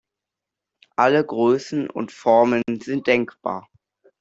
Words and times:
Alle 0.95 1.23
Größen 1.23 1.87
und 1.87 2.11
Formen 2.11 2.63
sind 2.79 3.05
denkbar. 3.05 3.69